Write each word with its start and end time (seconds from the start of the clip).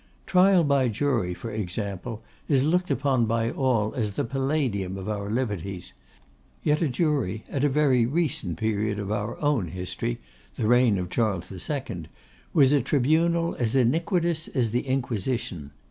Trial 0.25 0.63
by 0.63 0.87
jury, 0.87 1.35
for 1.35 1.51
example, 1.51 2.23
is 2.49 2.63
looked 2.63 2.89
upon 2.89 3.27
by 3.27 3.51
all 3.51 3.93
as 3.93 4.13
the 4.13 4.23
Palladium 4.23 4.97
of 4.97 5.07
our 5.07 5.29
liberties; 5.29 5.93
yet 6.63 6.81
a 6.81 6.87
jury, 6.87 7.43
at 7.51 7.63
a 7.63 7.69
very 7.69 8.07
recent 8.07 8.57
period 8.57 8.97
of 8.97 9.11
our 9.11 9.39
own 9.41 9.67
history, 9.67 10.17
the 10.55 10.65
reign 10.65 10.97
of 10.97 11.11
Charles 11.11 11.51
II., 11.51 12.05
was 12.51 12.73
a 12.73 12.81
tribunal 12.81 13.53
as 13.59 13.75
iniquitous 13.75 14.47
as 14.47 14.71
the 14.71 14.87
Inquisition. 14.87 15.69